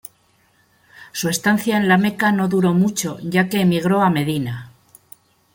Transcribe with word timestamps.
Su 1.11 1.29
estancia 1.29 1.77
en 1.77 1.87
la 1.87 1.95
Meca 1.99 2.31
no 2.31 2.47
duró 2.47 2.73
mucho 2.73 3.19
ya 3.21 3.47
que 3.49 3.61
emigró 3.61 4.01
a 4.01 4.09
Medina. 4.09 4.71